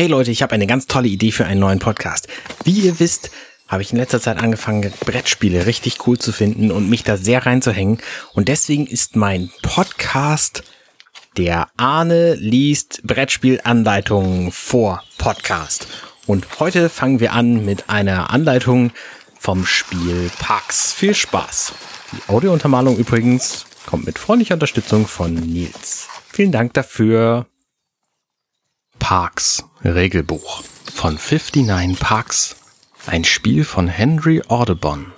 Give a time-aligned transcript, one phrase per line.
[0.00, 2.26] Hey Leute, ich habe eine ganz tolle Idee für einen neuen Podcast.
[2.64, 3.30] Wie ihr wisst,
[3.68, 7.44] habe ich in letzter Zeit angefangen, Brettspiele richtig cool zu finden und mich da sehr
[7.44, 7.98] reinzuhängen.
[8.32, 10.62] Und deswegen ist mein Podcast
[11.36, 15.86] der Arne liest Brettspielanleitungen vor Podcast.
[16.26, 18.92] Und heute fangen wir an mit einer Anleitung
[19.38, 20.94] vom Spiel Parks.
[20.94, 21.74] Viel Spaß.
[22.12, 26.08] Die Audiountermalung übrigens kommt mit freundlicher Unterstützung von Nils.
[26.32, 27.44] Vielen Dank dafür.
[29.00, 30.62] Parks Regelbuch
[30.94, 32.56] von 59 Parks,
[33.06, 35.12] ein Spiel von Henry Audubon,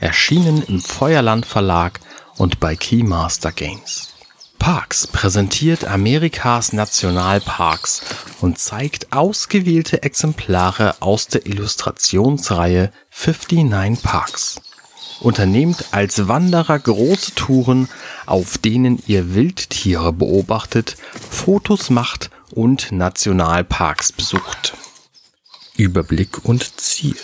[0.00, 2.00] erschienen im Feuerland Verlag
[2.38, 4.14] und bei Keymaster Games.
[4.58, 8.02] Parks präsentiert Amerikas Nationalparks
[8.40, 14.60] und zeigt ausgewählte Exemplare aus der Illustrationsreihe 59 Parks.
[15.20, 17.88] Unternehmt als Wanderer große Touren,
[18.26, 20.96] auf denen ihr Wildtiere beobachtet,
[21.30, 24.74] Fotos macht und Nationalparks besucht.
[25.76, 27.16] Überblick und Ziel.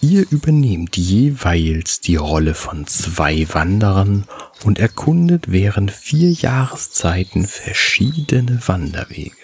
[0.00, 4.26] Ihr übernehmt jeweils die Rolle von zwei Wanderern
[4.64, 9.36] und erkundet während vier Jahreszeiten verschiedene Wanderwege.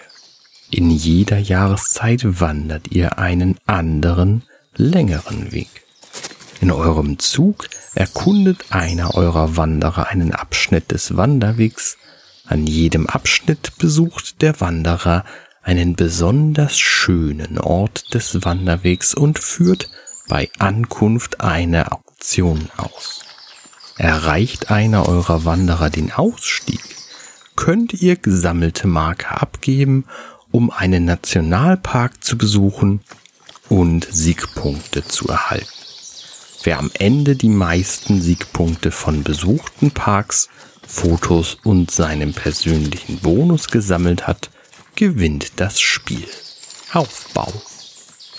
[0.69, 4.43] In jeder Jahreszeit wandert ihr einen anderen,
[4.75, 5.85] längeren Weg.
[6.61, 11.97] In eurem Zug erkundet einer eurer Wanderer einen Abschnitt des Wanderwegs,
[12.51, 15.23] an jedem Abschnitt besucht der Wanderer
[15.63, 19.89] einen besonders schönen Ort des Wanderwegs und führt
[20.27, 23.25] bei Ankunft eine Auktion aus.
[23.97, 26.81] Erreicht einer eurer Wanderer den Ausstieg,
[27.55, 30.05] könnt ihr gesammelte Marke abgeben,
[30.51, 33.01] um einen Nationalpark zu besuchen
[33.69, 35.80] und Siegpunkte zu erhalten.
[36.63, 40.49] Wer am Ende die meisten Siegpunkte von besuchten Parks
[40.85, 44.51] Fotos und seinem persönlichen Bonus gesammelt hat,
[44.95, 46.27] gewinnt das Spiel.
[46.93, 47.51] Aufbau.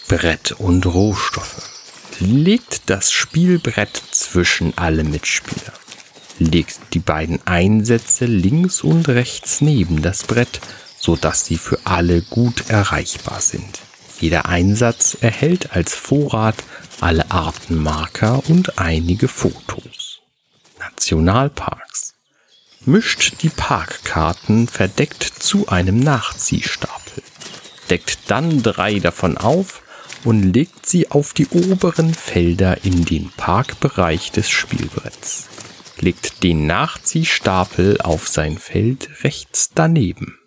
[0.06, 1.68] Brett und Rohstoffe.
[2.20, 5.72] Legt das Spielbrett zwischen alle Mitspieler.
[6.38, 10.60] Legt die beiden Einsätze links und rechts neben das Brett,
[10.98, 13.80] sodass sie für alle gut erreichbar sind.
[14.20, 16.62] Jeder Einsatz erhält als Vorrat
[17.02, 20.20] alle Arten Marker und einige Fotos.
[20.78, 22.14] Nationalparks
[22.84, 27.22] mischt die Parkkarten verdeckt zu einem Nachziehstapel,
[27.90, 29.82] deckt dann drei davon auf
[30.24, 35.48] und legt sie auf die oberen Felder in den Parkbereich des Spielbretts.
[35.98, 40.38] Legt den Nachziehstapel auf sein Feld rechts daneben.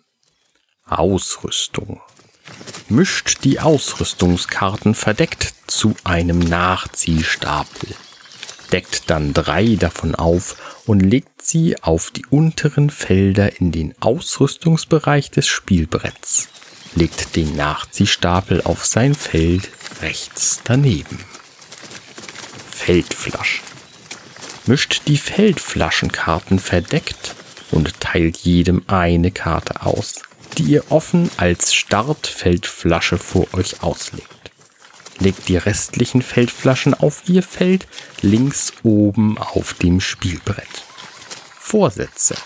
[0.86, 2.00] Ausrüstung.
[2.88, 7.94] Mischt die Ausrüstungskarten verdeckt zu einem Nachziehstapel
[8.72, 15.30] deckt dann drei davon auf und legt sie auf die unteren Felder in den Ausrüstungsbereich
[15.30, 16.48] des Spielbretts.
[16.94, 19.70] Legt den Nachziehstapel auf sein Feld
[20.02, 21.18] rechts daneben.
[22.70, 23.64] Feldflaschen.
[24.66, 27.34] Mischt die Feldflaschenkarten verdeckt
[27.70, 30.22] und teilt jedem eine Karte aus,
[30.58, 34.28] die ihr offen als Startfeldflasche vor euch auslegt.
[35.18, 37.86] Legt die restlichen Feldflaschen auf ihr Feld
[38.20, 40.84] links oben auf dem Spielbrett.
[41.58, 42.36] Vorsätze.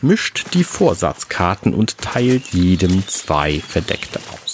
[0.00, 4.45] Mischt die Vorsatzkarten und teilt jedem zwei verdeckte aus.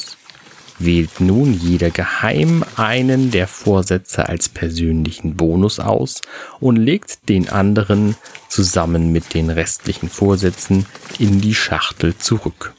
[0.85, 6.23] Wählt nun jeder geheim einen der Vorsätze als persönlichen Bonus aus
[6.59, 8.17] und legt den anderen
[8.49, 10.87] zusammen mit den restlichen Vorsätzen
[11.21, 12.75] in die Schachtel zurück.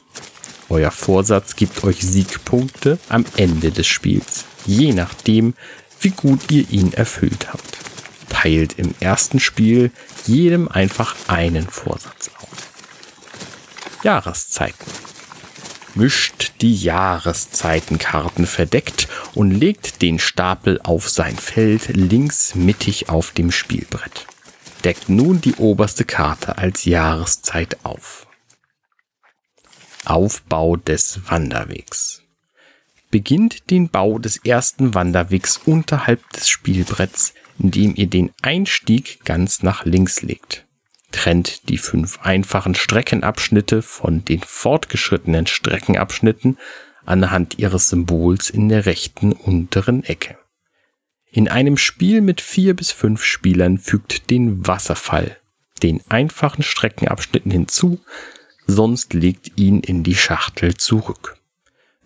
[0.68, 5.54] Euer Vorsatz gibt euch Siegpunkte am Ende des Spiels, je nachdem,
[6.02, 7.78] wie gut ihr ihn erfüllt habt.
[8.28, 9.90] Teilt im ersten Spiel
[10.26, 12.48] jedem einfach einen Vorsatz auf.
[14.02, 15.13] Jahreszeiten.
[15.96, 23.52] Mischt die Jahreszeitenkarten verdeckt und legt den Stapel auf sein Feld links mittig auf dem
[23.52, 24.26] Spielbrett.
[24.82, 28.26] Deckt nun die oberste Karte als Jahreszeit auf.
[30.04, 32.22] Aufbau des Wanderwegs.
[33.10, 39.84] Beginnt den Bau des ersten Wanderwegs unterhalb des Spielbretts, indem ihr den Einstieg ganz nach
[39.84, 40.63] links legt.
[41.14, 46.58] Trennt die fünf einfachen Streckenabschnitte von den fortgeschrittenen Streckenabschnitten
[47.06, 50.36] anhand ihres Symbols in der rechten unteren Ecke.
[51.30, 55.36] In einem Spiel mit vier bis fünf Spielern fügt den Wasserfall
[55.84, 58.00] den einfachen Streckenabschnitten hinzu,
[58.66, 61.36] sonst legt ihn in die Schachtel zurück.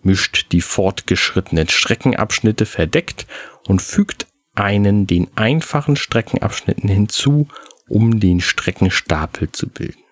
[0.03, 3.25] Mischt die fortgeschrittenen Streckenabschnitte verdeckt
[3.67, 7.47] und fügt einen den einfachen Streckenabschnitten hinzu,
[7.89, 10.03] um den Streckenstapel zu bilden.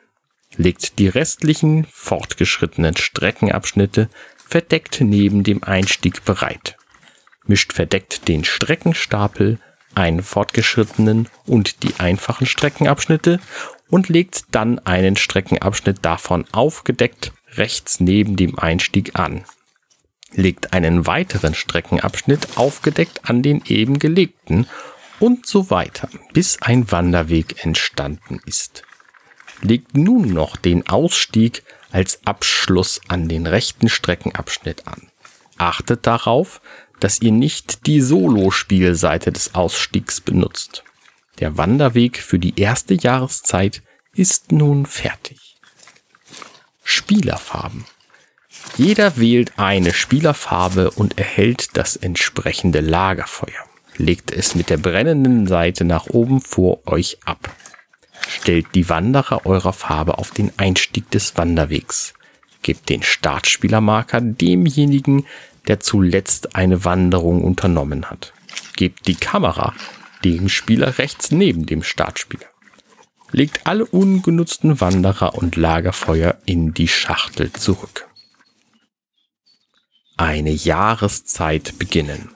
[0.58, 6.78] Legt die restlichen fortgeschrittenen Streckenabschnitte verdeckt neben dem Einstieg bereit.
[7.46, 9.60] Mischt verdeckt den Streckenstapel,
[9.96, 13.40] einen fortgeschrittenen und die einfachen Streckenabschnitte
[13.90, 19.44] und legt dann einen Streckenabschnitt davon aufgedeckt rechts neben dem Einstieg an.
[20.34, 24.68] Legt einen weiteren Streckenabschnitt aufgedeckt an den eben gelegten
[25.20, 28.84] und so weiter, bis ein Wanderweg entstanden ist.
[29.62, 35.10] Legt nun noch den Ausstieg als Abschluss an den rechten Streckenabschnitt an.
[35.58, 36.62] Achtet darauf,
[37.00, 40.84] dass ihr nicht die Solo-Spielseite des Ausstiegs benutzt.
[41.40, 43.82] Der Wanderweg für die erste Jahreszeit
[44.14, 45.58] ist nun fertig.
[46.84, 47.86] Spielerfarben.
[48.78, 53.66] Jeder wählt eine Spielerfarbe und erhält das entsprechende Lagerfeuer.
[53.98, 57.50] Legt es mit der brennenden Seite nach oben vor euch ab.
[58.28, 62.14] Stellt die Wanderer eurer Farbe auf den Einstieg des Wanderwegs.
[62.62, 65.26] Gebt den Startspielermarker demjenigen,
[65.68, 68.34] der zuletzt eine Wanderung unternommen hat.
[68.76, 69.74] Gebt die Kamera
[70.24, 72.48] dem Spieler rechts neben dem Startspieler.
[73.32, 78.08] Legt alle ungenutzten Wanderer und Lagerfeuer in die Schachtel zurück.
[80.16, 82.30] Eine Jahreszeit beginnen.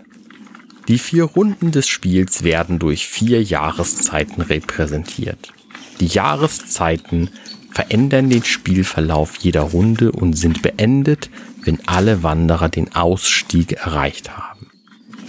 [0.92, 5.54] Die vier Runden des Spiels werden durch vier Jahreszeiten repräsentiert.
[6.02, 7.30] Die Jahreszeiten
[7.72, 11.30] verändern den Spielverlauf jeder Runde und sind beendet,
[11.64, 14.70] wenn alle Wanderer den Ausstieg erreicht haben.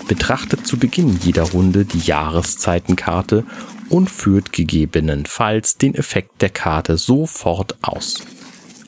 [0.08, 3.44] Betrachtet zu Beginn jeder Runde die Jahreszeitenkarte
[3.88, 8.24] und führt gegebenenfalls den Effekt der Karte sofort aus.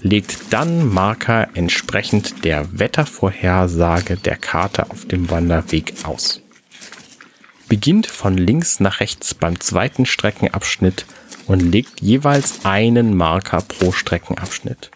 [0.03, 6.41] Legt dann Marker entsprechend der Wettervorhersage der Karte auf dem Wanderweg aus.
[7.69, 11.06] Beginnt von links nach rechts beim zweiten Streckenabschnitt
[11.46, 14.90] und legt jeweils einen Marker pro Streckenabschnitt.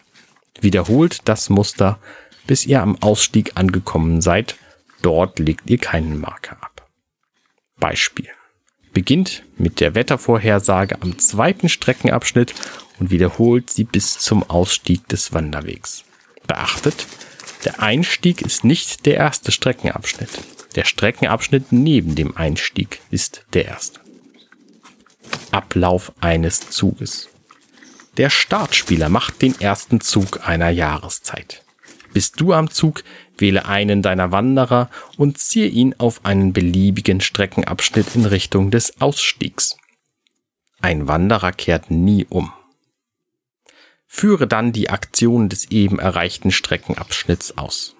[0.61, 1.99] Wiederholt das Muster,
[2.47, 4.55] bis ihr am Ausstieg angekommen seid
[5.01, 6.87] Dort legt ihr keinen Marker ab.
[7.79, 8.27] Beispiel.
[8.91, 12.53] Beginnt mit der Wettervorhersage am zweiten Streckenabschnitt
[12.99, 16.03] und wiederholt sie bis zum Ausstieg des Wanderwegs.
[16.47, 17.05] Beachtet,
[17.63, 20.39] der Einstieg ist nicht der erste Streckenabschnitt.
[20.75, 23.99] Der Streckenabschnitt neben dem Einstieg ist der erste.
[25.51, 27.29] Ablauf eines Zuges.
[28.17, 31.63] Der Startspieler macht den ersten Zug einer Jahreszeit.
[32.13, 33.03] Bist du am Zug,
[33.37, 39.77] wähle einen deiner Wanderer und ziehe ihn auf einen beliebigen Streckenabschnitt in Richtung des Ausstiegs.
[40.81, 42.51] Ein Wanderer kehrt nie um.
[44.07, 47.95] Führe dann die Aktion des eben erreichten Streckenabschnitts aus.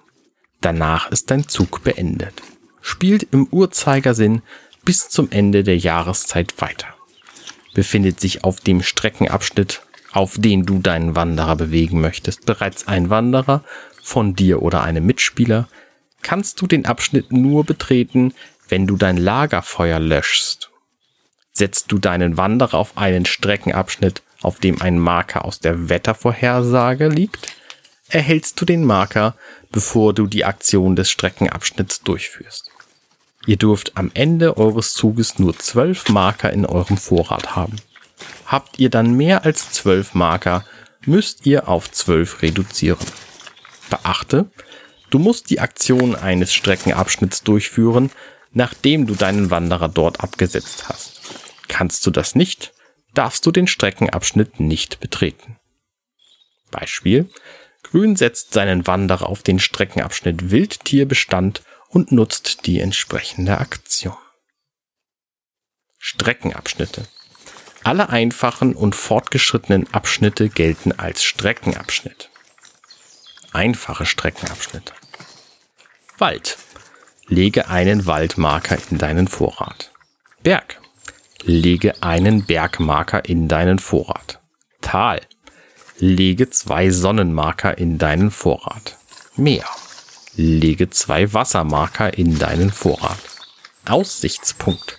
[0.62, 2.42] Danach ist dein Zug beendet.
[2.82, 4.42] Spielt im Uhrzeigersinn
[4.84, 6.88] bis zum Ende der Jahreszeit weiter.
[7.74, 9.82] Befindet sich auf dem Streckenabschnitt,
[10.12, 13.64] auf den du deinen Wanderer bewegen möchtest, bereits ein Wanderer,
[14.02, 15.68] von dir oder einem Mitspieler,
[16.22, 18.34] kannst du den Abschnitt nur betreten,
[18.68, 20.70] wenn du dein Lagerfeuer löschst.
[21.54, 27.59] Setzt du deinen Wanderer auf einen Streckenabschnitt, auf dem ein Marker aus der Wettervorhersage liegt,
[28.10, 29.36] erhältst du den Marker,
[29.72, 32.72] bevor du die Aktion des Streckenabschnitts durchführst.
[33.46, 37.78] Ihr dürft am Ende eures Zuges nur zwölf Marker in eurem Vorrat haben.
[38.46, 40.66] Habt ihr dann mehr als zwölf Marker,
[41.06, 43.06] müsst ihr auf zwölf reduzieren.
[43.90, 44.52] Beachte,
[45.10, 48.12] du musst die Aktion eines Streckenabschnitts durchführen,
[48.52, 51.22] nachdem du deinen Wanderer dort abgesetzt hast.
[51.68, 52.74] Kannst du das nicht,
[53.14, 55.58] darfst du den Streckenabschnitt nicht betreten.
[56.72, 57.30] Beispiel.
[57.84, 64.18] Grün setzt seinen Wanderer auf den Streckenabschnitt Wildtierbestand und nutzt die entsprechende Aktion.
[65.98, 67.08] Streckenabschnitte.
[67.84, 72.30] Alle einfachen und fortgeschrittenen Abschnitte gelten als Streckenabschnitt
[73.54, 74.94] einfache Streckenabschnitte.
[76.18, 76.58] Wald.
[77.28, 79.92] Lege einen Waldmarker in deinen Vorrat.
[80.42, 80.82] Berg.
[81.44, 84.42] Lege einen Bergmarker in deinen Vorrat.
[84.82, 85.22] Tal.
[86.02, 88.96] Lege zwei Sonnenmarker in deinen Vorrat.
[89.36, 89.66] Meer.
[90.36, 93.20] Lege zwei Wassermarker in deinen Vorrat.
[93.86, 94.98] Aussichtspunkt.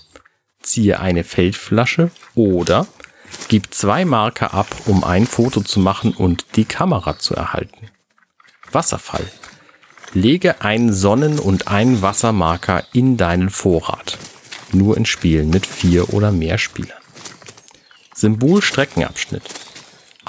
[0.61, 2.87] Ziehe eine Feldflasche oder
[3.49, 7.89] gib zwei Marker ab, um ein Foto zu machen und die Kamera zu erhalten.
[8.71, 9.25] Wasserfall.
[10.13, 14.19] Lege einen Sonnen- und einen Wassermarker in deinen Vorrat.
[14.73, 17.01] Nur in Spielen mit vier oder mehr Spielern.
[18.15, 19.70] Symbol Streckenabschnitt.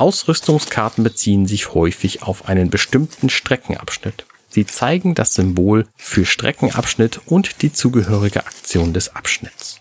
[0.02, 4.26] Ausrüstungskarten beziehen sich häufig auf einen bestimmten Streckenabschnitt.
[4.50, 9.80] Sie zeigen das Symbol für Streckenabschnitt und die zugehörige Aktion des Abschnitts.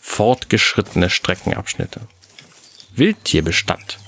[0.00, 2.00] Fortgeschrittene Streckenabschnitte.
[2.94, 3.98] Wildtierbestand.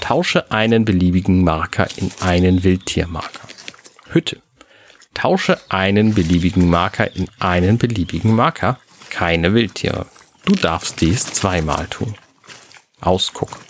[0.00, 3.46] Tausche einen beliebigen Marker in einen Wildtiermarker.
[4.08, 4.40] Hütte.
[5.12, 8.80] Tausche einen beliebigen Marker in einen beliebigen Marker.
[9.10, 10.06] Keine Wildtiere.
[10.46, 12.14] Du darfst dies zweimal tun.
[13.02, 13.65] Ausguck.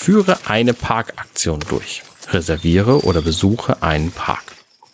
[0.00, 2.02] Führe eine Parkaktion durch.
[2.30, 4.44] Reserviere oder besuche einen Park.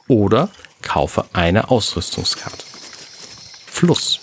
[0.08, 0.48] Oder
[0.82, 2.64] kaufe eine Ausrüstungskarte.
[3.66, 4.18] Fluss.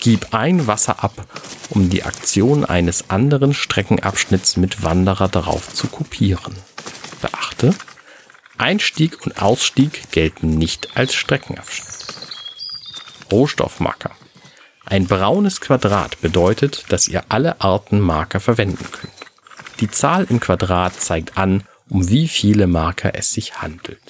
[0.00, 1.26] Gib ein Wasser ab,
[1.68, 6.56] um die Aktion eines anderen Streckenabschnitts mit Wanderer darauf zu kopieren.
[7.20, 7.74] Beachte,
[8.56, 12.06] Einstieg und Ausstieg gelten nicht als Streckenabschnitt.
[13.30, 14.10] Rohstoffmarker.
[14.86, 19.17] Ein braunes Quadrat bedeutet, dass ihr alle Arten Marker verwenden könnt.
[19.80, 24.00] Die Zahl im Quadrat zeigt an, um wie viele Marker es sich handelt.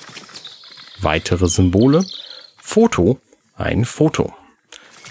[1.01, 2.05] Weitere Symbole.
[2.57, 3.21] Foto.
[3.57, 4.35] Ein Foto.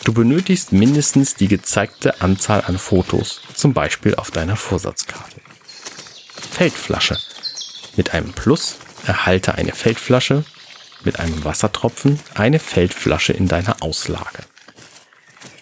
[0.03, 5.41] Du benötigst mindestens die gezeigte Anzahl an Fotos, zum Beispiel auf deiner Vorsatzkarte.
[6.51, 7.17] Feldflasche.
[7.97, 10.45] Mit einem Plus erhalte eine Feldflasche,
[11.03, 14.43] mit einem Wassertropfen eine Feldflasche in deiner Auslage.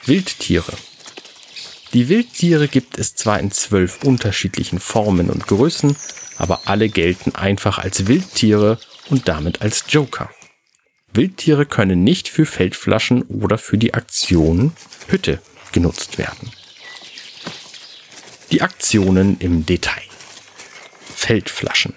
[0.05, 0.73] Wildtiere.
[1.95, 5.95] Die Wildtiere gibt es zwar in zwölf unterschiedlichen Formen und Größen,
[6.37, 10.29] aber alle gelten einfach als Wildtiere und damit als Joker.
[11.13, 14.73] Wildtiere können nicht für Feldflaschen oder für die Aktion
[15.07, 15.39] Hütte
[15.71, 16.51] genutzt werden.
[18.51, 20.03] Die Aktionen im Detail.
[21.15, 21.93] Feldflaschen.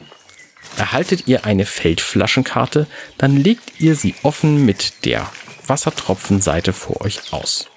[0.77, 2.87] Erhaltet ihr eine Feldflaschenkarte,
[3.19, 5.29] dann legt ihr sie offen mit der
[5.67, 7.69] Wassertropfenseite vor euch aus.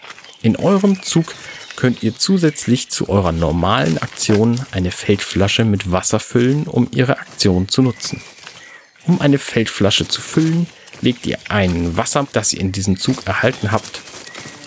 [0.44, 1.34] In eurem Zug
[1.82, 7.70] könnt ihr zusätzlich zu eurer normalen Aktion eine Feldflasche mit Wasser füllen, um ihre Aktion
[7.70, 8.22] zu nutzen.
[9.08, 10.68] Um eine Feldflasche zu füllen,
[11.02, 14.02] legt ihr ein Wasser, das ihr in diesem Zug erhalten habt,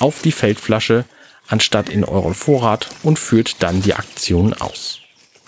[0.00, 1.04] auf die Feldflasche
[1.46, 4.98] anstatt in euren Vorrat und führt dann die Aktion aus.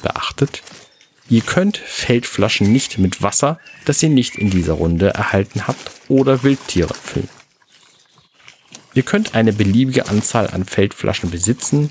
[0.05, 0.63] Beachtet,
[1.29, 6.45] ihr könnt Feldflaschen nicht mit Wasser, das ihr nicht in dieser Runde erhalten habt, oder
[6.45, 7.29] Wildtiere füllen.
[8.97, 11.91] Ihr könnt eine beliebige Anzahl an Feldflaschen besitzen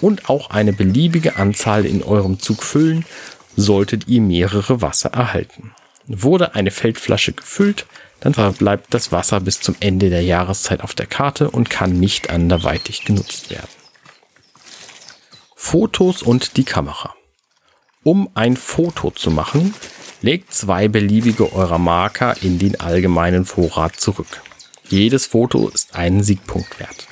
[0.00, 3.04] und auch eine beliebige Anzahl in eurem Zug füllen,
[3.56, 5.72] solltet ihr mehrere Wasser erhalten.
[6.06, 7.86] Wurde eine Feldflasche gefüllt,
[8.20, 12.30] dann verbleibt das Wasser bis zum Ende der Jahreszeit auf der Karte und kann nicht
[12.30, 13.66] anderweitig genutzt werden.
[15.56, 17.14] Fotos und die Kamera.
[18.04, 19.74] Um ein Foto zu machen,
[20.22, 24.40] legt zwei beliebige eurer Marker in den allgemeinen Vorrat zurück.
[24.88, 27.06] Jedes Foto ist einen Siegpunkt wert.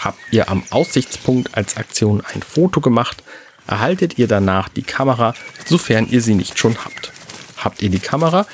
[0.00, 3.22] Habt ihr am Aussichtspunkt als Aktion ein Foto gemacht,
[3.66, 5.34] erhaltet ihr danach die Kamera,
[5.66, 7.12] sofern ihr sie nicht schon habt.
[7.58, 8.46] Habt ihr die Kamera,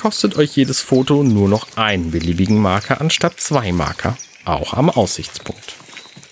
[0.00, 5.74] kostet euch jedes Foto nur noch einen beliebigen Marker anstatt zwei Marker, auch am Aussichtspunkt.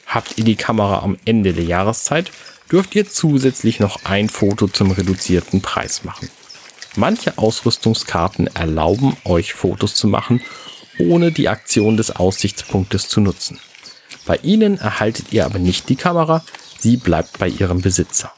[0.06, 2.30] Habt ihr die Kamera am Ende der Jahreszeit,
[2.70, 6.30] dürft ihr zusätzlich noch ein Foto zum reduzierten Preis machen.
[6.96, 10.42] Manche Ausrüstungskarten erlauben euch Fotos zu machen,
[10.98, 13.58] ohne die Aktion des Aussichtspunktes zu nutzen.
[14.26, 16.44] Bei ihnen erhaltet ihr aber nicht die Kamera,
[16.78, 18.32] sie bleibt bei ihrem Besitzer.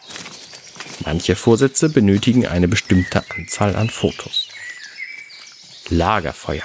[1.04, 4.49] Manche Vorsätze benötigen eine bestimmte Anzahl an Fotos.
[5.90, 6.64] Lagerfeuer.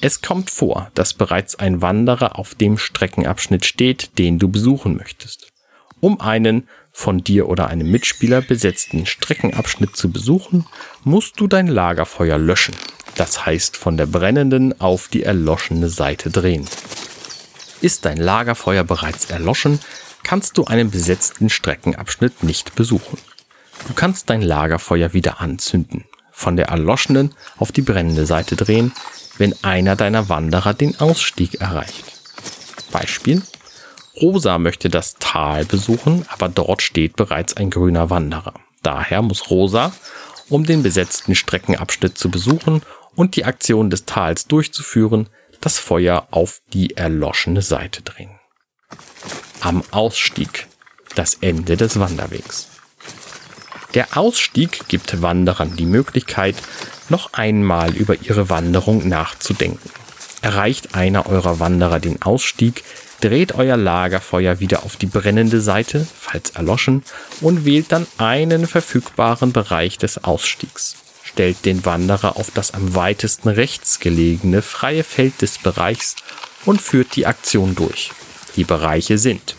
[0.00, 5.52] Es kommt vor, dass bereits ein Wanderer auf dem Streckenabschnitt steht, den du besuchen möchtest.
[6.00, 10.66] Um einen von dir oder einem Mitspieler besetzten Streckenabschnitt zu besuchen,
[11.04, 12.74] musst du dein Lagerfeuer löschen.
[13.14, 16.66] Das heißt, von der brennenden auf die erloschene Seite drehen.
[17.80, 19.80] Ist dein Lagerfeuer bereits erloschen,
[20.22, 23.18] kannst du einen besetzten Streckenabschnitt nicht besuchen.
[23.88, 28.92] Du kannst dein Lagerfeuer wieder anzünden, von der erloschenen auf die brennende Seite drehen,
[29.38, 32.04] wenn einer deiner Wanderer den Ausstieg erreicht.
[32.90, 33.42] Beispiel.
[34.16, 38.54] Rosa möchte das Tal besuchen, aber dort steht bereits ein grüner Wanderer.
[38.82, 39.92] Daher muss Rosa,
[40.48, 42.82] um den besetzten Streckenabschnitt zu besuchen
[43.14, 45.28] und die Aktion des Tals durchzuführen,
[45.60, 48.40] das Feuer auf die erloschene Seite drehen
[49.60, 50.66] am Ausstieg,
[51.14, 52.68] das Ende des Wanderwegs.
[53.94, 56.56] Der Ausstieg gibt Wanderern die Möglichkeit,
[57.08, 59.90] noch einmal über ihre Wanderung nachzudenken.
[60.42, 62.84] Erreicht einer eurer Wanderer den Ausstieg,
[63.20, 67.02] dreht euer Lagerfeuer wieder auf die brennende Seite, falls erloschen,
[67.40, 70.96] und wählt dann einen verfügbaren Bereich des Ausstiegs.
[71.22, 76.16] Stellt den Wanderer auf das am weitesten rechts gelegene freie Feld des Bereichs
[76.64, 78.10] und führt die Aktion durch.
[78.56, 79.54] Die Bereiche sind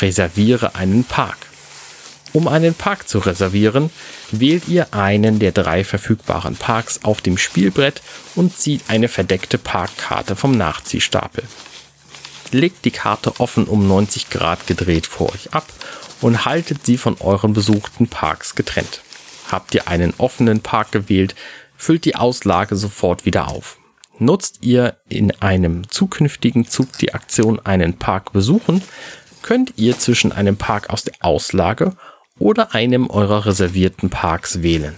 [0.00, 1.38] Reserviere einen Park.
[2.32, 3.90] Um einen Park zu reservieren,
[4.32, 8.02] wählt ihr einen der drei verfügbaren Parks auf dem Spielbrett
[8.34, 11.44] und zieht eine verdeckte Parkkarte vom Nachziehstapel.
[12.54, 15.66] Legt die Karte offen um 90 Grad gedreht vor euch ab
[16.20, 19.00] und haltet sie von euren besuchten Parks getrennt.
[19.50, 21.34] Habt ihr einen offenen Park gewählt,
[21.76, 23.80] füllt die Auslage sofort wieder auf.
[24.20, 28.82] Nutzt ihr in einem zukünftigen Zug die Aktion einen Park besuchen,
[29.42, 31.96] könnt ihr zwischen einem Park aus der Auslage
[32.38, 34.94] oder einem eurer reservierten Parks wählen.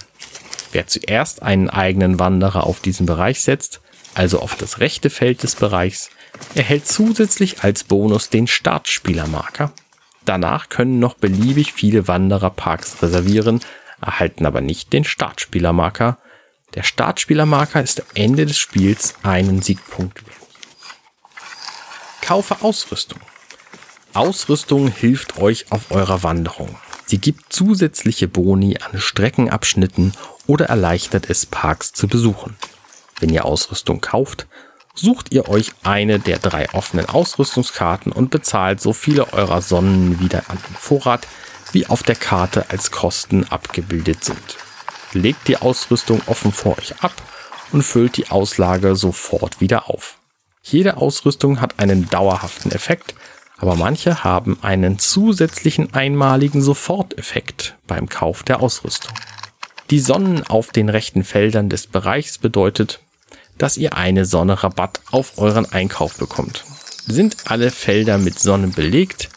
[0.72, 3.80] Wer zuerst einen eigenen Wanderer auf diesen Bereich setzt,
[4.12, 6.10] also auf das rechte Feld des Bereichs,
[6.54, 9.72] erhält zusätzlich als Bonus den Startspielermarker.
[10.24, 13.60] Danach können noch beliebig viele Wanderer Parks reservieren,
[14.00, 16.18] erhalten aber nicht den Startspielermarker.
[16.74, 20.36] Der Startspielermarker ist am Ende des Spiels einen Siegpunkt wert.
[22.20, 23.20] Kaufe Ausrüstung.
[24.12, 26.76] Ausrüstung hilft euch auf eurer Wanderung.
[27.04, 30.12] Sie gibt zusätzliche Boni an Streckenabschnitten
[30.48, 32.56] oder erleichtert es, Parks zu besuchen.
[33.20, 34.48] Wenn ihr Ausrüstung kauft,
[34.96, 40.44] sucht ihr euch eine der drei offenen Ausrüstungskarten und bezahlt so viele eurer Sonnen wieder
[40.48, 41.28] an den Vorrat,
[41.72, 44.56] wie auf der Karte als Kosten abgebildet sind.
[45.12, 47.12] Legt die Ausrüstung offen vor euch ab
[47.72, 50.18] und füllt die Auslage sofort wieder auf.
[50.62, 53.14] Jede Ausrüstung hat einen dauerhaften Effekt,
[53.58, 59.14] aber manche haben einen zusätzlichen einmaligen Soforteffekt beim Kauf der Ausrüstung.
[59.90, 63.00] Die Sonnen auf den rechten Feldern des Bereichs bedeutet,
[63.58, 66.64] dass ihr eine Sonne Rabatt auf euren Einkauf bekommt.
[67.06, 69.28] Sind alle Felder mit Sonnen belegt,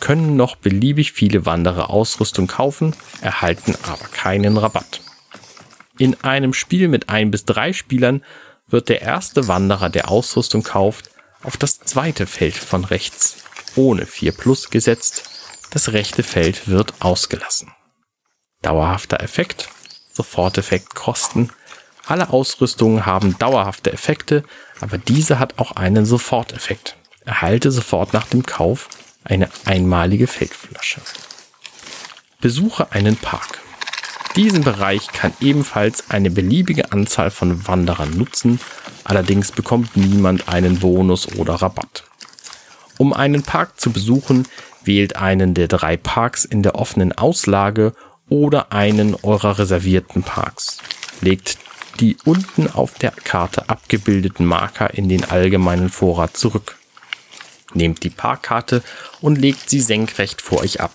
[0.00, 5.00] können noch beliebig viele Wanderer Ausrüstung kaufen, erhalten aber keinen Rabatt.
[5.98, 8.24] In einem Spiel mit ein bis drei Spielern
[8.66, 11.10] wird der erste Wanderer, der Ausrüstung kauft,
[11.42, 13.36] auf das zweite Feld von rechts
[13.76, 15.24] ohne 4 Plus gesetzt.
[15.70, 17.72] Das rechte Feld wird ausgelassen.
[18.62, 19.68] Dauerhafter Effekt,
[20.12, 21.50] Soforteffekt Kosten
[22.06, 24.42] alle Ausrüstungen haben dauerhafte Effekte,
[24.80, 26.96] aber diese hat auch einen Soforteffekt.
[27.24, 28.88] Erhalte sofort nach dem Kauf
[29.24, 31.00] eine einmalige Feldflasche.
[32.40, 33.60] Besuche einen Park.
[34.34, 38.58] Diesen Bereich kann ebenfalls eine beliebige Anzahl von Wanderern nutzen,
[39.04, 42.04] allerdings bekommt niemand einen Bonus oder Rabatt.
[42.98, 44.48] Um einen Park zu besuchen,
[44.84, 47.94] wählt einen der drei Parks in der offenen Auslage
[48.28, 50.78] oder einen eurer reservierten Parks.
[51.20, 51.58] Legt
[52.00, 56.76] die unten auf der Karte abgebildeten Marker in den allgemeinen Vorrat zurück.
[57.74, 58.82] Nehmt die Parkkarte
[59.20, 60.92] und legt sie senkrecht vor euch ab.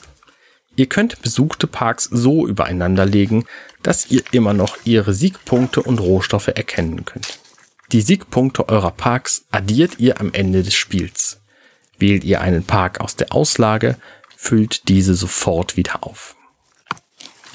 [0.75, 3.45] Ihr könnt besuchte Parks so übereinander legen,
[3.81, 7.39] dass ihr immer noch ihre Siegpunkte und Rohstoffe erkennen könnt.
[7.91, 11.39] Die Siegpunkte eurer Parks addiert ihr am Ende des Spiels.
[11.97, 13.97] Wählt ihr einen Park aus der Auslage,
[14.35, 16.35] füllt diese sofort wieder auf.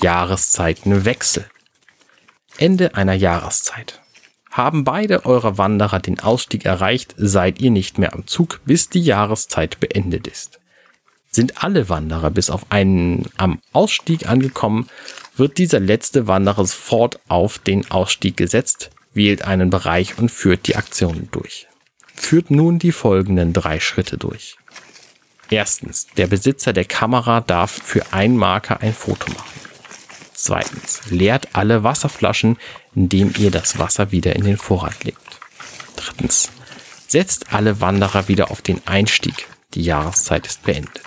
[0.00, 1.46] Jahreszeitenwechsel.
[2.62, 4.01] Ende einer Jahreszeit.
[4.53, 9.01] Haben beide eurer Wanderer den Ausstieg erreicht, seid ihr nicht mehr am Zug, bis die
[9.01, 10.61] Jahreszeit beendet ist.
[11.29, 14.88] Sind alle Wanderer bis auf einen am Ausstieg angekommen,
[15.37, 20.77] wird dieser letzte Wanderer sofort auf den Ausstieg gesetzt, wählt einen Bereich und führt die
[20.77, 21.66] Aktionen durch.
[22.14, 24.55] Führt nun die folgenden drei Schritte durch.
[25.51, 29.52] Erstens, der Besitzer der Kamera darf für einen Marker ein Foto machen.
[30.44, 32.59] Zweitens, leert alle Wasserflaschen,
[32.96, 35.20] indem ihr das Wasser wieder in den Vorrat legt.
[35.94, 36.50] Drittens,
[37.07, 39.46] setzt alle Wanderer wieder auf den Einstieg.
[39.74, 41.00] Die Jahreszeit ist beendet.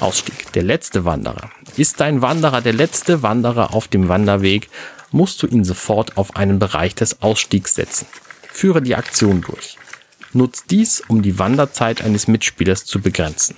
[0.00, 0.50] Ausstieg.
[0.54, 1.50] Der letzte Wanderer.
[1.76, 4.70] Ist dein Wanderer der letzte Wanderer auf dem Wanderweg,
[5.12, 8.06] musst du ihn sofort auf einen Bereich des Ausstiegs setzen.
[8.50, 9.76] Führe die Aktion durch.
[10.32, 13.54] Nutzt dies, um die Wanderzeit eines Mitspielers zu begrenzen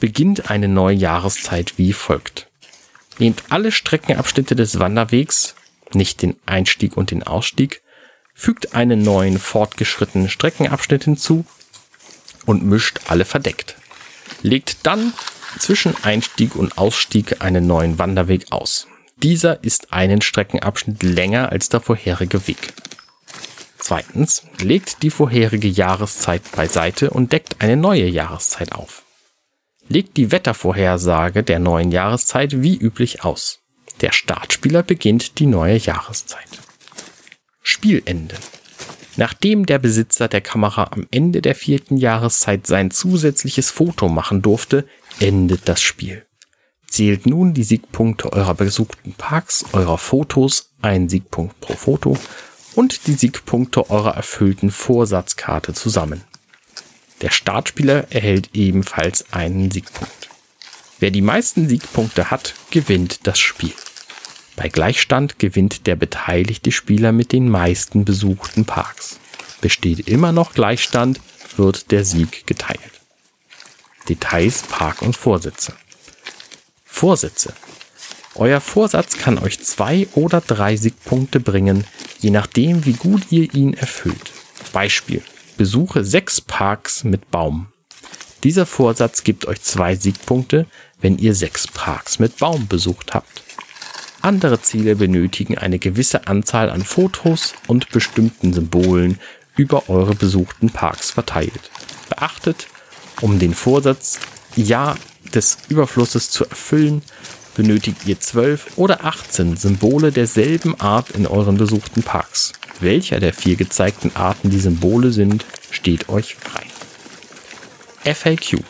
[0.00, 2.48] beginnt eine neue Jahreszeit wie folgt.
[3.18, 5.54] Nehmt alle Streckenabschnitte des Wanderwegs,
[5.92, 7.82] nicht den Einstieg und den Ausstieg,
[8.34, 11.46] fügt einen neuen fortgeschrittenen Streckenabschnitt hinzu
[12.44, 13.76] und mischt alle verdeckt.
[14.42, 15.14] Legt dann
[15.58, 18.86] zwischen Einstieg und Ausstieg einen neuen Wanderweg aus.
[19.16, 22.74] Dieser ist einen Streckenabschnitt länger als der vorherige Weg.
[23.78, 29.05] Zweitens, legt die vorherige Jahreszeit beiseite und deckt eine neue Jahreszeit auf
[29.88, 33.60] legt die Wettervorhersage der neuen Jahreszeit wie üblich aus.
[34.00, 36.48] Der Startspieler beginnt die neue Jahreszeit.
[37.62, 38.36] Spielende.
[39.16, 44.86] Nachdem der Besitzer der Kamera am Ende der vierten Jahreszeit sein zusätzliches Foto machen durfte,
[45.20, 46.26] endet das Spiel.
[46.86, 52.18] Zählt nun die Siegpunkte eurer besuchten Parks, eurer Fotos, ein Siegpunkt pro Foto,
[52.74, 56.22] und die Siegpunkte eurer erfüllten Vorsatzkarte zusammen.
[57.22, 60.28] Der Startspieler erhält ebenfalls einen Siegpunkt.
[60.98, 63.74] Wer die meisten Siegpunkte hat, gewinnt das Spiel.
[64.56, 69.18] Bei Gleichstand gewinnt der beteiligte Spieler mit den meisten besuchten Parks.
[69.60, 71.20] Besteht immer noch Gleichstand,
[71.56, 72.80] wird der Sieg geteilt.
[74.08, 75.74] Details, Park und Vorsätze.
[76.84, 77.52] Vorsätze.
[78.34, 81.84] Euer Vorsatz kann euch zwei oder drei Siegpunkte bringen,
[82.20, 84.32] je nachdem, wie gut ihr ihn erfüllt.
[84.72, 85.22] Beispiel.
[85.56, 87.68] Besuche sechs Parks mit Baum.
[88.44, 90.66] Dieser Vorsatz gibt euch zwei Siegpunkte,
[91.00, 93.42] wenn ihr sechs Parks mit Baum besucht habt.
[94.20, 99.18] Andere Ziele benötigen eine gewisse Anzahl an Fotos und bestimmten Symbolen
[99.56, 101.70] über eure besuchten Parks verteilt.
[102.10, 102.66] Beachtet,
[103.22, 104.20] um den Vorsatz
[104.56, 104.96] Ja
[105.34, 107.02] des Überflusses zu erfüllen,
[107.54, 112.52] benötigt ihr 12 oder 18 Symbole derselben Art in euren besuchten Parks.
[112.80, 116.66] Welcher der vier gezeigten Arten die Symbole sind, steht euch frei.
[118.12, 118.60] FAQ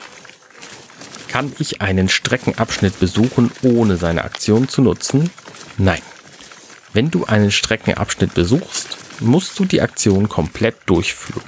[1.28, 5.30] Kann ich einen Streckenabschnitt besuchen, ohne seine Aktion zu nutzen?
[5.76, 6.02] Nein.
[6.92, 11.42] Wenn du einen Streckenabschnitt besuchst, musst du die Aktion komplett durchführen.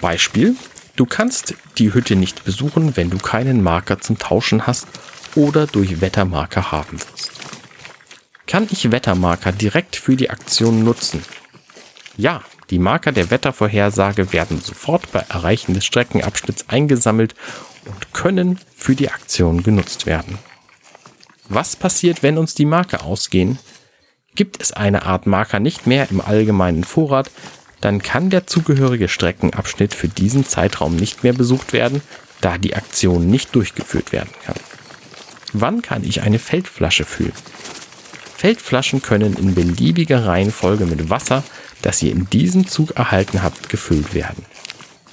[0.00, 0.56] Beispiel,
[0.96, 4.88] du kannst die Hütte nicht besuchen, wenn du keinen Marker zum Tauschen hast
[5.34, 7.30] oder durch Wettermarker haben wirst.
[8.46, 11.22] Kann ich Wettermarker direkt für die Aktion nutzen?
[12.20, 17.34] Ja, die Marker der Wettervorhersage werden sofort bei Erreichen des Streckenabschnitts eingesammelt
[17.86, 20.38] und können für die Aktion genutzt werden.
[21.48, 23.58] Was passiert, wenn uns die Marker ausgehen?
[24.34, 27.30] Gibt es eine Art Marker nicht mehr im allgemeinen Vorrat,
[27.80, 32.02] dann kann der zugehörige Streckenabschnitt für diesen Zeitraum nicht mehr besucht werden,
[32.42, 34.56] da die Aktion nicht durchgeführt werden kann.
[35.54, 37.32] Wann kann ich eine Feldflasche füllen?
[38.40, 41.44] Feldflaschen können in beliebiger Reihenfolge mit Wasser,
[41.82, 44.46] das ihr in diesem Zug erhalten habt, gefüllt werden.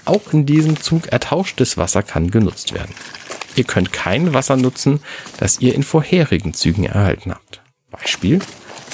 [0.06, 2.96] Auch in diesem Zug ertauschtes Wasser kann genutzt werden.
[3.58, 5.02] Ihr könnt kein Wasser nutzen,
[5.42, 7.62] das ihr in vorherigen Zügen erhalten habt.
[7.92, 8.40] Beispiel.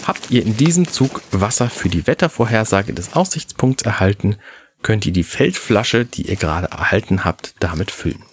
[0.07, 4.37] Habt ihr in diesem Zug Wasser für die Wettervorhersage des Aussichtspunkts erhalten,
[4.81, 8.23] könnt ihr die Feldflasche, die ihr gerade erhalten habt, damit füllen.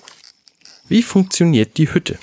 [0.88, 2.18] Wie funktioniert die Hütte?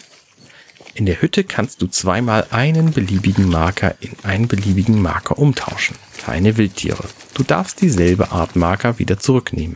[0.97, 5.95] In der Hütte kannst du zweimal einen beliebigen Marker in einen beliebigen Marker umtauschen.
[6.17, 7.03] Keine Wildtiere.
[7.35, 9.75] Du darfst dieselbe Art Marker wieder zurücknehmen.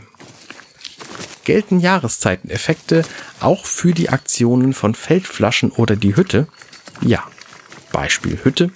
[1.44, 3.04] Gelten Jahreszeiteneffekte
[3.38, 6.48] auch für die Aktionen von Feldflaschen oder die Hütte?
[7.02, 7.22] Ja.
[7.92, 8.72] Beispiel Hütte.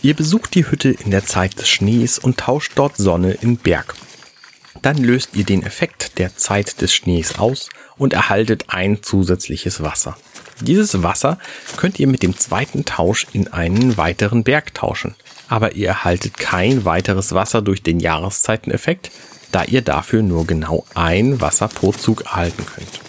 [0.00, 3.94] Ihr besucht die Hütte in der Zeit des Schnees und tauscht dort Sonne in Berg.
[4.80, 7.68] Dann löst ihr den Effekt der Zeit des Schnees aus
[7.98, 10.16] und erhaltet ein zusätzliches Wasser.
[10.60, 11.38] Dieses Wasser
[11.76, 15.14] könnt ihr mit dem zweiten Tausch in einen weiteren Berg tauschen,
[15.48, 19.10] aber ihr erhaltet kein weiteres Wasser durch den Jahreszeiteneffekt,
[19.52, 23.00] da ihr dafür nur genau ein Wasser pro Zug erhalten könnt.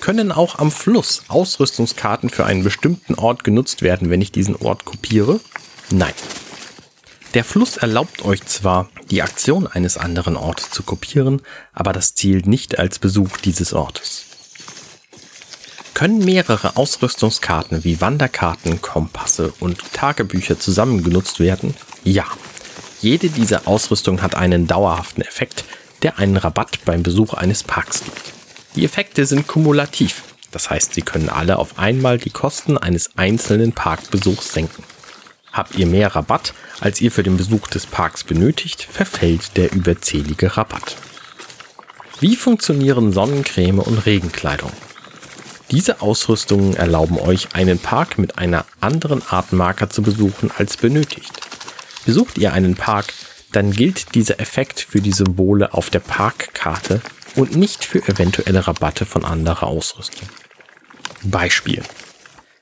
[0.00, 4.86] Können auch am Fluss Ausrüstungskarten für einen bestimmten Ort genutzt werden, wenn ich diesen Ort
[4.86, 5.40] kopiere?
[5.90, 6.14] Nein.
[7.34, 11.42] Der Fluss erlaubt euch zwar, die Aktion eines anderen Ortes zu kopieren,
[11.74, 14.27] aber das zielt nicht als Besuch dieses Ortes.
[15.98, 21.74] Können mehrere Ausrüstungskarten wie Wanderkarten, Kompasse und Tagebücher zusammen genutzt werden?
[22.04, 22.24] Ja.
[23.00, 25.64] Jede dieser Ausrüstungen hat einen dauerhaften Effekt,
[26.04, 28.32] der einen Rabatt beim Besuch eines Parks gibt.
[28.76, 33.72] Die Effekte sind kumulativ, das heißt, sie können alle auf einmal die Kosten eines einzelnen
[33.72, 34.84] Parkbesuchs senken.
[35.52, 40.56] Habt ihr mehr Rabatt, als ihr für den Besuch des Parks benötigt, verfällt der überzählige
[40.56, 40.94] Rabatt.
[42.20, 44.70] Wie funktionieren Sonnencreme und Regenkleidung?
[45.70, 51.40] Diese Ausrüstungen erlauben euch, einen Park mit einer anderen Art Marker zu besuchen als benötigt.
[52.06, 53.12] Besucht ihr einen Park,
[53.52, 57.02] dann gilt dieser Effekt für die Symbole auf der Parkkarte
[57.36, 60.28] und nicht für eventuelle Rabatte von anderer Ausrüstung.
[61.22, 61.82] Beispiel.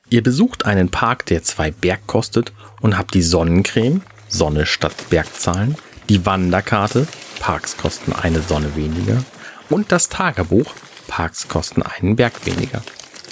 [0.09, 5.75] Ihr besucht einen Park, der zwei Berg kostet und habt die Sonnencreme, Sonne statt Bergzahlen,
[6.09, 7.07] die Wanderkarte,
[7.39, 9.23] Parks kosten eine Sonne weniger
[9.69, 10.73] und das Tagebuch,
[11.07, 12.81] Parks kosten einen Berg weniger.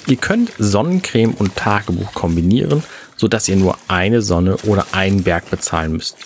[0.06, 2.82] Ihr könnt Sonnencreme und Tagebuch kombinieren,
[3.16, 6.16] sodass ihr nur eine Sonne oder einen Berg bezahlen müsst.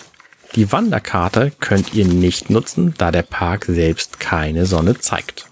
[0.55, 5.47] Die Wanderkarte könnt ihr nicht nutzen, da der Park selbst keine Sonne zeigt.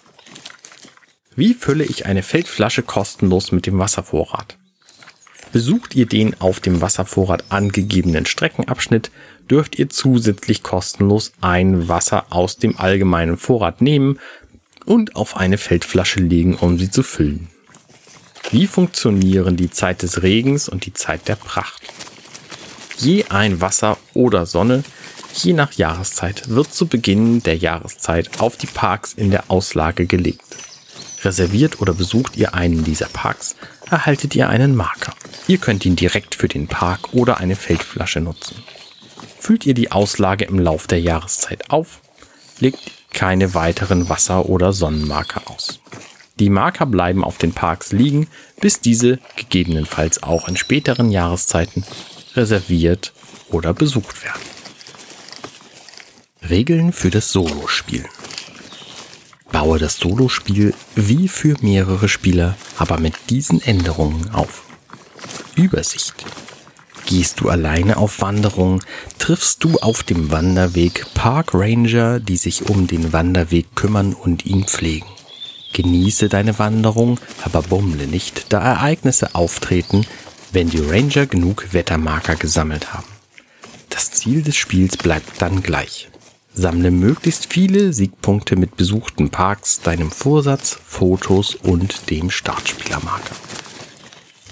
[1.35, 4.57] Wie fülle ich eine Feldflasche kostenlos mit dem Wasservorrat?
[5.51, 9.09] Besucht ihr den auf dem Wasservorrat angegebenen Streckenabschnitt,
[9.49, 14.19] dürft ihr zusätzlich kostenlos ein Wasser aus dem allgemeinen Vorrat nehmen
[14.89, 17.47] und auf eine Feldflasche legen, um sie zu füllen.
[18.49, 21.83] Wie funktionieren die Zeit des Regens und die Zeit der Pracht?
[22.97, 24.83] Je ein Wasser oder Sonne,
[25.35, 30.41] je nach Jahreszeit, wird zu Beginn der Jahreszeit auf die Parks in der Auslage gelegt.
[31.23, 33.55] Reserviert oder besucht ihr einen dieser Parks,
[33.91, 35.13] erhaltet ihr einen Marker.
[35.47, 38.63] Ihr könnt ihn direkt für den Park oder eine Feldflasche nutzen.
[39.39, 42.01] Füllt ihr die Auslage im Lauf der Jahreszeit auf,
[42.59, 45.79] legt keine weiteren Wasser- oder Sonnenmarker aus.
[46.39, 48.27] Die Marker bleiben auf den Parks liegen,
[48.61, 51.83] bis diese gegebenenfalls auch in späteren Jahreszeiten
[52.35, 53.13] reserviert
[53.49, 54.41] oder besucht werden.
[56.49, 58.05] Regeln für das Solospiel.
[59.51, 64.63] Baue das Solospiel wie für mehrere Spieler, aber mit diesen Änderungen auf.
[65.55, 66.13] Übersicht.
[67.09, 68.83] Gehst du alleine auf Wanderung,
[69.17, 74.65] triffst du auf dem Wanderweg Park Ranger, die sich um den Wanderweg kümmern und ihn
[74.65, 75.07] pflegen.
[75.73, 80.05] Genieße deine Wanderung, aber bummle nicht, da Ereignisse auftreten,
[80.51, 83.07] wenn die Ranger genug Wettermarker gesammelt haben.
[83.89, 86.09] Das Ziel des Spiels bleibt dann gleich.
[86.53, 93.35] Sammle möglichst viele Siegpunkte mit besuchten Parks, deinem Vorsatz, Fotos und dem Startspielermarker.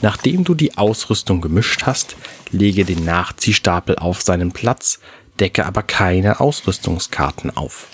[0.02, 2.16] Nachdem du die Ausrüstung gemischt hast,
[2.52, 5.00] lege den Nachziehstapel auf seinen Platz,
[5.40, 7.88] decke aber keine Ausrüstungskarten auf.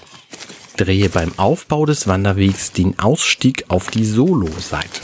[0.76, 5.02] Drehe beim Aufbau des Wanderwegs den Ausstieg auf die Solo-Seite.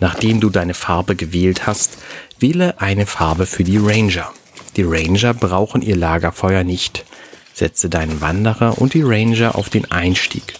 [0.00, 1.98] Nachdem du deine Farbe gewählt hast,
[2.38, 4.32] wähle eine Farbe für die Ranger.
[4.76, 7.04] Die Ranger brauchen ihr Lagerfeuer nicht.
[7.52, 10.54] Setze deinen Wanderer und die Ranger auf den Einstieg.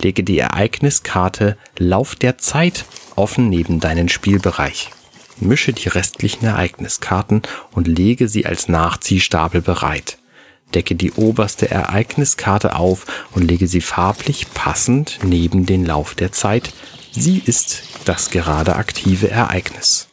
[0.00, 2.84] Lege die Ereigniskarte Lauf der Zeit
[3.16, 4.90] offen neben deinen Spielbereich.
[5.40, 10.18] Mische die restlichen Ereigniskarten und lege sie als Nachziehstapel bereit.
[10.74, 16.72] Decke die oberste Ereigniskarte auf und lege sie farblich passend neben den Lauf der Zeit.
[17.12, 20.08] Sie ist das gerade aktive Ereignis.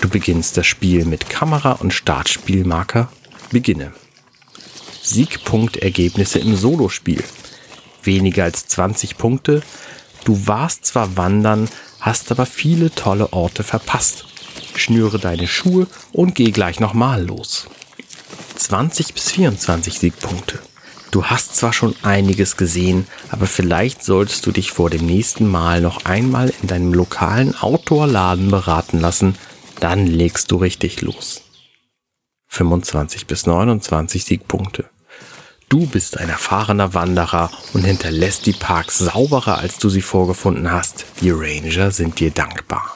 [0.00, 3.10] Du beginnst das Spiel mit Kamera und Startspielmarker.
[3.50, 3.92] Beginne.
[5.02, 7.22] Siegpunktergebnisse im Solospiel.
[8.06, 9.62] Weniger als 20 Punkte.
[10.24, 11.68] Du warst zwar wandern,
[12.00, 14.26] hast aber viele tolle Orte verpasst.
[14.74, 17.66] Schnüre deine Schuhe und geh gleich nochmal los.
[18.56, 20.60] 20 bis 24 Siegpunkte.
[21.10, 25.80] Du hast zwar schon einiges gesehen, aber vielleicht solltest du dich vor dem nächsten Mal
[25.80, 29.36] noch einmal in deinem lokalen Outdoor-Laden beraten lassen,
[29.78, 31.42] dann legst du richtig los.
[32.48, 34.90] 25 bis 29 Siegpunkte.
[35.74, 41.04] Du bist ein erfahrener Wanderer und hinterlässt die Parks sauberer, als du sie vorgefunden hast.
[41.20, 42.94] Die Ranger sind dir dankbar.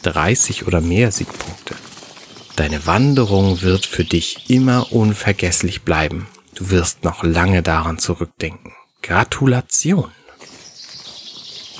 [0.00, 1.74] 30 oder mehr Siegpunkte.
[2.56, 6.28] Deine Wanderung wird für dich immer unvergesslich bleiben.
[6.54, 8.72] Du wirst noch lange daran zurückdenken.
[9.02, 10.10] Gratulation!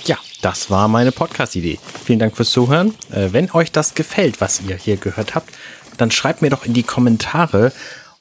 [0.05, 1.79] Ja, das war meine Podcast-Idee.
[2.05, 2.95] Vielen Dank fürs Zuhören.
[3.11, 5.49] Äh, wenn euch das gefällt, was ihr hier gehört habt,
[5.97, 7.73] dann schreibt mir doch in die Kommentare,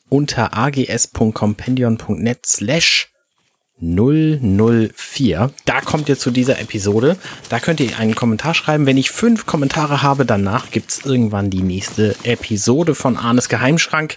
[0.10, 3.10] unter ags.compendion.net slash
[3.82, 5.52] 004.
[5.66, 7.18] Da kommt ihr zu dieser Episode.
[7.50, 8.86] Da könnt ihr einen Kommentar schreiben.
[8.86, 14.16] Wenn ich fünf Kommentare habe, danach gibt es irgendwann die nächste Episode von Arnes Geheimschrank.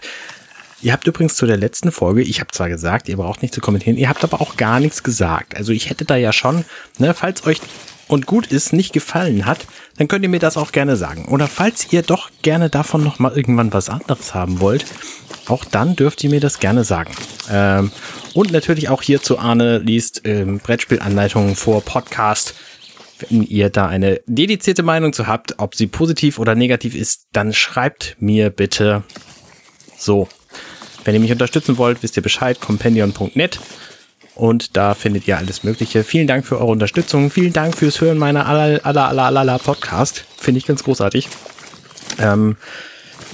[0.80, 3.60] Ihr habt übrigens zu der letzten Folge, ich habe zwar gesagt, ihr braucht nicht zu
[3.60, 5.56] kommentieren, ihr habt aber auch gar nichts gesagt.
[5.56, 6.64] Also ich hätte da ja schon,
[6.98, 7.60] ne, falls euch
[8.06, 9.66] und gut ist, nicht gefallen hat,
[9.98, 11.26] dann könnt ihr mir das auch gerne sagen.
[11.26, 14.86] Oder falls ihr doch gerne davon noch mal irgendwann was anderes haben wollt,
[15.46, 17.12] auch dann dürft ihr mir das gerne sagen.
[17.50, 17.90] Ähm,
[18.34, 22.54] und natürlich auch hier zu Arne liest ähm, Brettspielanleitungen vor Podcast.
[23.18, 27.52] Wenn ihr da eine dedizierte Meinung zu habt, ob sie positiv oder negativ ist, dann
[27.52, 29.02] schreibt mir bitte
[29.96, 30.28] so.
[31.04, 33.58] Wenn ihr mich unterstützen wollt, wisst ihr Bescheid, compendion.net.
[34.38, 36.04] Und da findet ihr alles Mögliche.
[36.04, 37.28] Vielen Dank für eure Unterstützung.
[37.28, 40.24] Vielen Dank fürs Hören meiner aller, aller, aller, aller Podcast.
[40.36, 41.28] Finde ich ganz großartig.
[42.20, 42.56] Ähm,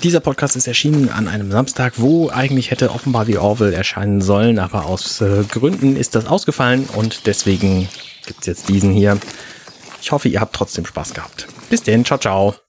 [0.02, 4.58] dieser Podcast ist erschienen an einem Samstag, wo eigentlich hätte offenbar die Orville erscheinen sollen,
[4.58, 7.86] aber aus äh, Gründen ist das ausgefallen und deswegen
[8.24, 9.18] gibt es jetzt diesen hier.
[10.00, 11.48] Ich hoffe, ihr habt trotzdem Spaß gehabt.
[11.68, 12.63] Bis denn, ciao, ciao.